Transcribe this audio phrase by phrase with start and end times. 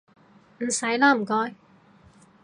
[0.57, 1.53] 唔使喇唔該